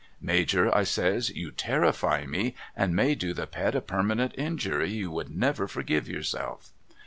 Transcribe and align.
'Major,' 0.33 0.75
I 0.75 0.81
says,' 0.83 1.29
you 1.37 1.51
terrify 1.51 2.25
me 2.25 2.55
and 2.75 2.95
may 2.95 3.13
do 3.13 3.35
the 3.35 3.45
pet 3.45 3.75
a 3.75 3.81
permanent 3.81 4.33
injury 4.35 4.89
you 4.89 5.11
would 5.11 5.29
never 5.29 5.67
forgive 5.67 6.07
yourself.' 6.09 6.71